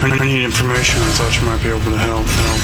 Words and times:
I 0.00 0.24
need 0.24 0.44
information. 0.44 1.00
I 1.02 1.10
thought 1.12 1.34
you 1.40 1.46
might 1.46 1.62
be 1.62 1.70
able 1.70 1.80
to 1.80 1.98
help. 1.98 2.26
help, 2.26 2.60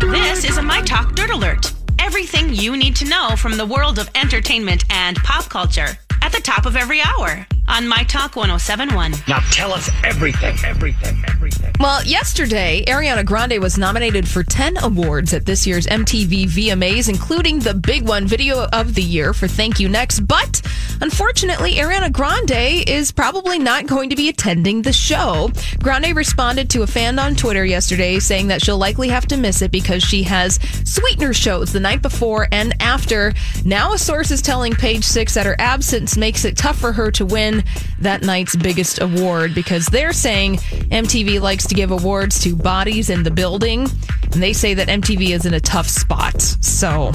help. 0.00 0.12
This 0.12 0.44
is 0.44 0.56
a 0.56 0.62
My 0.62 0.80
Talk 0.82 1.14
Dirt 1.14 1.30
Alert. 1.30 1.72
Everything 1.98 2.54
you 2.54 2.76
need 2.76 2.96
to 2.96 3.04
know 3.04 3.36
from 3.36 3.56
the 3.56 3.66
world 3.66 3.98
of 3.98 4.08
entertainment 4.14 4.84
and 4.90 5.16
pop 5.18 5.48
culture 5.48 5.98
at 6.22 6.32
the 6.32 6.40
top 6.40 6.64
of 6.64 6.74
every 6.74 7.00
hour 7.02 7.46
on 7.68 7.86
My 7.86 8.02
Talk 8.04 8.36
1071. 8.36 9.14
Now 9.28 9.40
tell 9.50 9.72
us 9.72 9.90
everything, 10.04 10.56
everything, 10.64 11.22
everything. 11.28 11.72
Well, 11.78 12.04
yesterday, 12.04 12.84
Ariana 12.86 13.24
Grande 13.24 13.60
was 13.60 13.76
nominated 13.76 14.26
for 14.26 14.42
10 14.42 14.78
awards 14.78 15.34
at 15.34 15.44
this 15.44 15.66
year's 15.66 15.86
MTV 15.86 16.46
VMAs, 16.46 17.08
including 17.08 17.58
the 17.58 17.74
big 17.74 18.08
one, 18.08 18.26
Video 18.26 18.66
of 18.72 18.94
the 18.94 19.02
Year 19.02 19.32
for 19.32 19.46
Thank 19.48 19.78
You 19.78 19.88
Next. 19.88 20.20
But 20.20 20.62
unfortunately, 21.00 21.74
Ariana 21.74 22.12
Grande 22.12 22.88
is 22.88 23.12
probably 23.12 23.58
not 23.58 23.86
going 23.86 24.10
to 24.10 24.16
be 24.16 24.28
attending 24.28 24.82
the 24.82 24.92
show. 24.92 25.50
Grande 25.82 26.14
responded 26.14 26.70
to 26.70 26.82
a 26.82 26.86
fan 26.86 27.18
on 27.18 27.34
Twitter 27.34 27.64
yesterday 27.64 28.18
saying 28.18 28.48
that 28.48 28.62
she'll 28.62 28.78
likely 28.78 29.08
have 29.08 29.26
to 29.28 29.36
miss 29.36 29.62
it 29.62 29.70
because 29.70 30.02
she 30.02 30.22
has 30.24 30.58
sweetener 30.84 31.32
shows 31.32 31.72
the 31.72 31.80
night 31.80 32.02
before 32.02 32.48
and 32.52 32.74
after. 32.80 33.32
Now, 33.64 33.92
a 33.92 33.98
source 33.98 34.30
is 34.30 34.42
telling 34.42 34.74
Page 34.74 35.04
Six 35.04 35.34
that 35.34 35.46
her 35.46 35.56
absence 35.58 36.16
makes 36.16 36.44
it 36.44 36.56
tough 36.56 36.78
for 36.78 36.92
her 36.92 37.10
to 37.12 37.26
win 37.26 37.64
that 38.00 38.22
night's 38.22 38.56
biggest 38.56 39.00
award 39.00 39.54
because 39.54 39.86
they're 39.86 40.12
saying 40.12 40.56
MTV 40.56 41.40
likes 41.40 41.66
to 41.66 41.74
give 41.74 41.90
awards 41.90 42.40
to 42.40 42.54
bodies 42.56 43.10
in 43.10 43.22
the 43.22 43.30
building, 43.30 43.88
and 44.32 44.42
they 44.42 44.52
say 44.52 44.74
that 44.74 44.88
MTV 44.88 45.30
is 45.30 45.46
in 45.46 45.54
a 45.54 45.60
tough 45.60 45.88
spot. 45.88 46.40
So. 46.40 47.12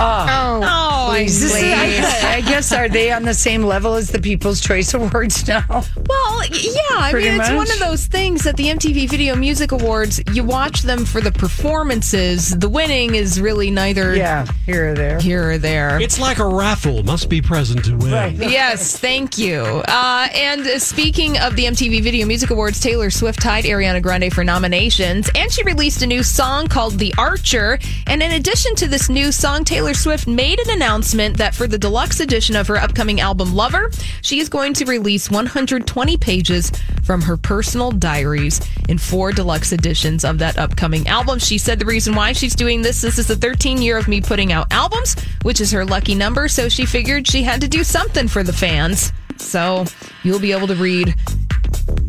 Oh, 0.00 0.60
oh 0.62 1.10
please. 1.12 1.40
This 1.40 1.56
is, 1.56 1.62
I, 1.62 2.36
I 2.36 2.40
guess 2.42 2.72
are 2.72 2.88
they 2.88 3.10
on 3.10 3.22
the 3.24 3.34
same 3.34 3.62
level 3.64 3.94
as 3.94 4.10
the 4.10 4.20
People's 4.20 4.60
Choice 4.60 4.94
Awards 4.94 5.46
now? 5.48 5.64
Well, 5.68 6.44
yeah. 6.50 6.80
I 6.98 7.08
Pretty 7.10 7.30
mean, 7.30 7.40
it's 7.40 7.48
much. 7.50 7.56
one 7.56 7.70
of 7.70 7.78
those 7.80 8.06
things 8.06 8.44
that 8.44 8.56
the 8.56 8.64
MTV 8.66 9.08
Video 9.08 9.34
Music 9.36 9.72
Awards. 9.72 10.20
You 10.32 10.44
watch 10.44 10.82
them 10.82 11.04
for 11.04 11.20
the 11.20 11.32
performances. 11.32 12.50
The 12.58 12.68
winning 12.68 13.14
is 13.14 13.40
really 13.40 13.70
neither 13.70 14.14
Yeah, 14.14 14.46
here 14.66 14.90
or 14.90 14.94
there. 14.94 15.18
here 15.20 15.50
or 15.52 15.58
there. 15.58 16.00
It's 16.00 16.18
like 16.20 16.38
a 16.38 16.46
raffle. 16.46 17.02
Must 17.02 17.28
be 17.28 17.40
present 17.42 17.84
to 17.86 17.96
win. 17.96 18.12
Right. 18.12 18.34
Yes, 18.58 18.98
thank 18.98 19.36
you. 19.38 19.60
Uh, 19.62 20.28
and 20.34 20.64
speaking 20.80 21.38
of 21.38 21.54
the 21.56 21.64
MTV 21.64 22.02
Video 22.02 22.26
Music 22.26 22.50
Awards, 22.50 22.80
Taylor 22.80 23.10
Swift 23.10 23.40
tied 23.40 23.64
Ariana 23.64 24.02
Grande 24.02 24.32
for 24.32 24.42
nominations, 24.42 25.30
and 25.34 25.52
she 25.52 25.62
released 25.64 26.02
a 26.02 26.06
new 26.06 26.22
song 26.22 26.66
called 26.66 26.94
The 26.94 27.12
Archer. 27.18 27.78
And 28.06 28.22
in 28.22 28.32
addition 28.32 28.74
to 28.76 28.88
this 28.88 29.08
new 29.08 29.30
song, 29.32 29.64
Taylor 29.64 29.87
Swift 29.94 30.26
made 30.26 30.58
an 30.58 30.70
announcement 30.70 31.36
that 31.38 31.54
for 31.54 31.66
the 31.66 31.78
deluxe 31.78 32.20
edition 32.20 32.56
of 32.56 32.66
her 32.66 32.76
upcoming 32.76 33.20
album 33.20 33.54
Lover, 33.54 33.90
she 34.22 34.40
is 34.40 34.48
going 34.48 34.74
to 34.74 34.84
release 34.84 35.30
120 35.30 36.16
pages 36.16 36.72
from 37.02 37.22
her 37.22 37.36
personal 37.36 37.90
diaries 37.90 38.60
in 38.88 38.98
four 38.98 39.32
deluxe 39.32 39.72
editions 39.72 40.24
of 40.24 40.38
that 40.38 40.58
upcoming 40.58 41.06
album. 41.08 41.38
She 41.38 41.58
said 41.58 41.78
the 41.78 41.86
reason 41.86 42.14
why 42.14 42.32
she's 42.32 42.54
doing 42.54 42.82
this, 42.82 43.00
this 43.00 43.18
is 43.18 43.28
the 43.28 43.36
13 43.36 43.80
year 43.80 43.96
of 43.96 44.08
me 44.08 44.20
putting 44.20 44.52
out 44.52 44.72
albums, 44.72 45.16
which 45.42 45.60
is 45.60 45.70
her 45.72 45.84
lucky 45.84 46.14
number. 46.14 46.48
So 46.48 46.68
she 46.68 46.84
figured 46.84 47.26
she 47.26 47.42
had 47.42 47.60
to 47.60 47.68
do 47.68 47.84
something 47.84 48.28
for 48.28 48.42
the 48.42 48.52
fans. 48.52 49.12
So 49.36 49.84
you'll 50.22 50.40
be 50.40 50.52
able 50.52 50.66
to 50.66 50.76
read 50.76 51.14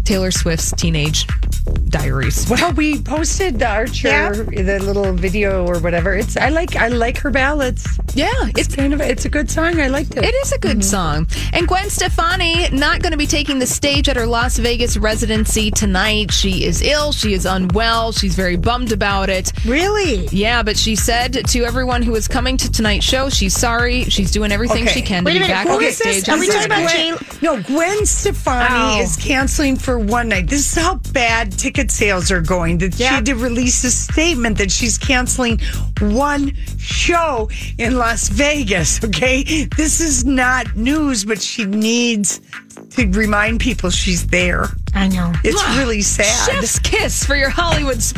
Taylor 0.04 0.32
Swift's 0.32 0.72
teenage 0.74 1.28
diaries. 1.90 2.48
Well, 2.50 2.72
we 2.74 3.02
posted 3.02 3.60
the 3.60 3.68
Archer, 3.68 4.32
the 4.44 4.80
little 4.82 5.14
video 5.14 5.66
or 5.66 5.80
whatever. 5.80 6.14
It's 6.16 6.38
I 6.38 6.50
like 6.50 6.76
I 6.76 6.88
like 6.90 7.18
her 7.20 7.30
ballads. 7.32 7.86
Yeah, 8.16 8.32
It's 8.58 8.74
kind 8.76 8.94
of 8.94 9.02
it's 9.02 9.26
a 9.26 9.30
good 9.30 9.50
song. 9.52 9.80
I 9.80 9.88
liked 9.88 10.16
it. 10.16 10.24
It 10.26 10.34
is 10.36 10.52
a 10.52 10.58
good 10.60 10.80
mm-hmm. 10.80 10.82
song. 10.82 11.28
And 11.54 11.68
Gwen 11.68 11.90
Stefani 11.90 12.70
not 12.70 13.02
going 13.02 13.12
to 13.12 13.18
be 13.18 13.28
taking 13.28 13.60
the 13.60 13.68
stage 13.68 14.10
at 14.10 14.16
her 14.16 14.26
Las 14.26 14.58
Vegas 14.58 14.98
residency 14.98 15.72
tonight. 15.72 16.32
She 16.32 16.64
is 16.66 16.82
ill. 16.82 17.12
She 17.12 17.34
is 17.34 17.46
unwell. 17.46 18.12
She's 18.12 18.36
very 18.36 18.56
bummed 18.58 18.92
about 18.92 19.30
it. 19.30 19.52
Really? 19.66 20.28
Yeah, 20.28 20.64
but 20.64 20.78
she 20.78 20.96
said 20.96 21.34
to 21.48 21.64
everyone 21.66 22.02
who 22.02 22.16
is 22.16 22.28
coming 22.28 22.58
to 22.58 22.72
tonight's 22.72 23.06
show, 23.06 23.30
she's 23.30 23.56
sorry. 23.56 24.06
She's 24.06 24.32
doing 24.32 24.52
everything 24.52 24.84
Okay. 24.84 24.94
she 24.94 25.02
can 25.02 25.24
Wait 25.24 25.34
to 25.34 25.40
be 25.40 25.44
minute, 25.48 25.54
back 25.54 25.68
who 25.68 25.74
on 25.74 25.80
the 25.80 25.86
is 25.88 25.98
this? 26.00 26.22
stage. 26.24 26.30
Are 26.30 26.40
we 26.40 26.48
talking 26.48 26.66
about 26.66 26.90
Jane? 26.90 27.16
No, 27.42 27.62
Gwen 27.62 28.06
Stefani 28.06 29.00
Oh. 29.00 29.02
is 29.02 29.16
canceling 29.18 29.76
for 29.76 29.98
one 30.00 30.30
night. 30.30 30.48
This 30.48 30.76
is 30.76 30.82
how 30.84 30.96
bad 31.14 31.52
ticket 31.80 31.92
sales 31.92 32.32
are 32.32 32.42
going. 32.42 32.78
That 32.80 32.96
she 32.96 33.04
had 33.04 33.26
to 33.28 33.36
release 33.36 33.84
a 33.84 33.92
statement 33.92 34.58
that 34.58 34.72
she's 34.72 34.98
canceling 34.98 35.60
one 36.02 36.54
show 36.78 37.50
in 37.78 37.98
Las 37.98 38.30
Vegas. 38.30 39.04
Okay, 39.04 39.66
this 39.78 40.02
is 40.02 40.26
not 40.26 40.76
news, 40.76 41.24
but 41.24 41.42
she 41.42 41.66
needs 41.66 42.42
to 42.92 43.08
remind 43.12 43.60
people 43.60 43.90
she's 43.90 44.28
there. 44.28 44.66
I 44.94 45.08
know. 45.08 45.32
It's 45.44 45.64
really 45.78 46.02
sad. 46.02 46.52
Chef's 46.52 46.80
kiss 46.80 47.24
for 47.24 47.36
your 47.36 47.50
Hollywood 47.50 48.02
speech. 48.02 48.18